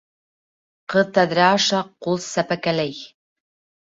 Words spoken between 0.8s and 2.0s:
Ҡыҙ тәҙрә аша